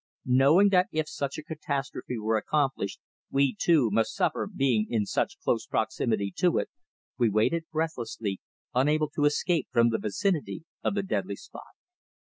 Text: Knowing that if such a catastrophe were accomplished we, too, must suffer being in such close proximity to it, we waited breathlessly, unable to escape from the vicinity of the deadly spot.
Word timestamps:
Knowing 0.25 0.69
that 0.69 0.87
if 0.91 1.07
such 1.07 1.37
a 1.37 1.43
catastrophe 1.43 2.17
were 2.17 2.35
accomplished 2.35 2.99
we, 3.29 3.53
too, 3.53 3.91
must 3.91 4.15
suffer 4.15 4.47
being 4.47 4.87
in 4.89 5.05
such 5.05 5.37
close 5.43 5.67
proximity 5.67 6.33
to 6.35 6.57
it, 6.57 6.71
we 7.19 7.29
waited 7.29 7.65
breathlessly, 7.71 8.41
unable 8.73 9.11
to 9.11 9.25
escape 9.25 9.67
from 9.71 9.89
the 9.89 9.99
vicinity 9.99 10.63
of 10.83 10.95
the 10.95 11.03
deadly 11.03 11.35
spot. 11.35 11.75